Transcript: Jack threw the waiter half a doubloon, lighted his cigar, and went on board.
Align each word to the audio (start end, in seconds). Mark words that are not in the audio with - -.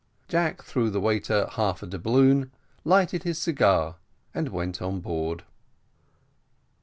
Jack 0.27 0.63
threw 0.63 0.89
the 0.89 0.99
waiter 0.99 1.47
half 1.51 1.83
a 1.83 1.85
doubloon, 1.85 2.49
lighted 2.83 3.21
his 3.21 3.37
cigar, 3.37 3.97
and 4.33 4.49
went 4.49 4.81
on 4.81 4.99
board. 4.99 5.43